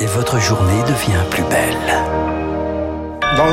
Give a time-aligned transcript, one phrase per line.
[0.00, 1.76] et votre journée devient plus belle.
[3.36, 3.46] Dans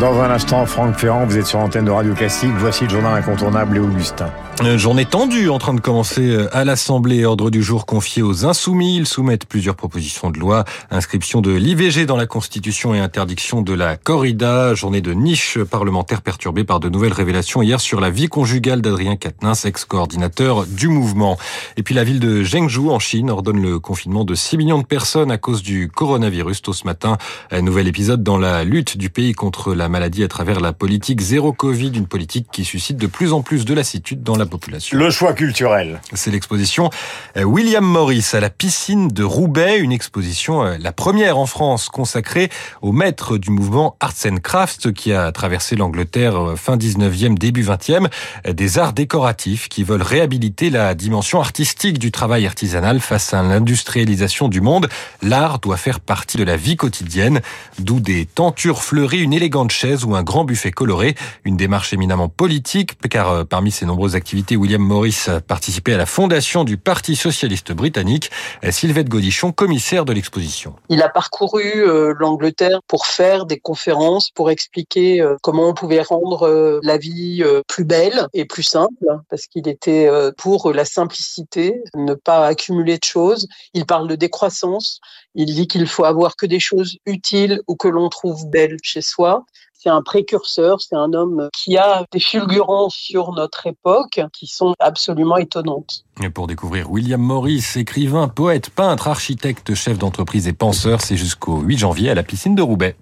[0.00, 2.52] dans un instant, Franck Ferrand, vous êtes sur l'antenne de Radio Classique.
[2.58, 4.30] Voici le journal incontournable et Augustin.
[4.60, 7.24] Une journée tendue en train de commencer euh, à l'Assemblée.
[7.24, 8.96] Ordre du jour confié aux Insoumis.
[8.96, 10.64] Ils soumettent plusieurs propositions de loi.
[10.90, 14.74] Inscription de l'IVG dans la Constitution et interdiction de la corrida.
[14.74, 19.14] Journée de niche parlementaire perturbée par de nouvelles révélations hier sur la vie conjugale d'Adrien
[19.14, 21.38] Quatennens, ex-coordinateur du mouvement.
[21.76, 24.86] Et puis la ville de Zhengzhou en Chine ordonne le confinement de 6 millions de
[24.86, 26.62] personnes à cause du coronavirus.
[26.62, 27.16] Tôt ce matin,
[27.52, 31.20] un nouvel épisode dans la lutte du pays contre la maladie à travers la politique
[31.20, 34.98] zéro Covid, une politique qui suscite de plus en plus de lassitude dans la population.
[34.98, 36.00] Le choix culturel.
[36.12, 36.90] C'est l'exposition
[37.36, 41.88] euh, William Morris à la piscine de Roubaix, une exposition euh, la première en France
[41.88, 42.50] consacrée
[42.82, 47.62] au maître du mouvement Arts and Crafts qui a traversé l'Angleterre euh, fin 19e, début
[47.62, 48.08] 20e,
[48.50, 54.48] des arts décoratifs qui veulent réhabiliter la dimension artistique du travail artisanal face à l'industrialisation
[54.48, 54.88] du monde.
[55.22, 57.40] L'art doit faire partie de la vie quotidienne,
[57.78, 62.28] d'où des tentures fleuries, une élégante chaise ou un grand buffet coloré, une démarche éminemment
[62.28, 67.16] politique car parmi ses nombreuses activités William Morris a participé à la fondation du Parti
[67.16, 68.30] socialiste britannique.
[68.70, 70.74] Sylvette Godichon, commissaire de l'exposition.
[70.88, 76.02] Il a parcouru euh, l'Angleterre pour faire des conférences, pour expliquer euh, comment on pouvait
[76.02, 81.80] rendre euh, la vie plus belle et plus simple, parce qu'il était pour la simplicité,
[81.94, 83.46] ne pas accumuler de choses.
[83.74, 85.00] Il parle de décroissance.
[85.34, 89.02] Il dit qu'il faut avoir que des choses utiles ou que l'on trouve belles chez
[89.02, 89.44] soi
[89.80, 94.74] c'est un précurseur, c'est un homme qui a des fulgurances sur notre époque qui sont
[94.80, 96.04] absolument étonnantes.
[96.34, 101.78] Pour découvrir William Morris, écrivain, poète, peintre, architecte, chef d'entreprise et penseur, c'est jusqu'au 8
[101.78, 102.96] janvier à la piscine de Roubaix.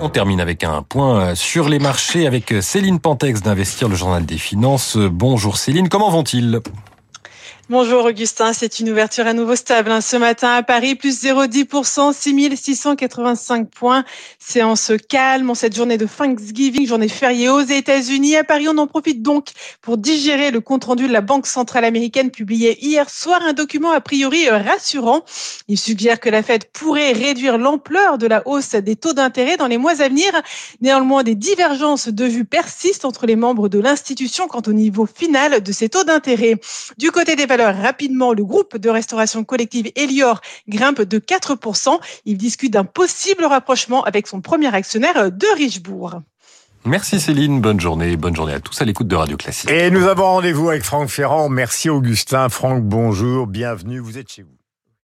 [0.00, 4.38] On termine avec un point sur les marchés avec Céline Pantex d'Investir, le journal des
[4.38, 4.96] finances.
[4.96, 6.60] Bonjour Céline, comment vont-ils?
[7.68, 9.90] Bonjour Augustin, c'est une ouverture à nouveau stable.
[9.90, 10.00] Hein.
[10.00, 14.04] Ce matin à Paris, plus 0,10%, 6685 points.
[14.38, 18.36] Séance calme en cette journée de Thanksgiving, journée fériée aux États-Unis.
[18.36, 19.48] À Paris, on en profite donc
[19.82, 24.00] pour digérer le compte-rendu de la Banque centrale américaine publié hier soir, un document a
[24.00, 25.24] priori rassurant.
[25.66, 29.66] Il suggère que la Fed pourrait réduire l'ampleur de la hausse des taux d'intérêt dans
[29.66, 30.30] les mois à venir.
[30.82, 35.64] Néanmoins, des divergences de vues persistent entre les membres de l'institution quant au niveau final
[35.64, 36.60] de ces taux d'intérêt.
[36.96, 41.98] Du côté des rapidement, le groupe de restauration collective Elior grimpe de 4%.
[42.24, 46.20] Il discute d'un possible rapprochement avec son premier actionnaire de Richebourg.
[46.84, 49.70] Merci Céline, bonne journée, bonne journée à tous à l'écoute de Radio Classique.
[49.70, 51.48] Et nous avons rendez-vous avec Franck Ferrand.
[51.48, 52.48] Merci Augustin.
[52.48, 54.56] Franck, bonjour, bienvenue, vous êtes chez vous.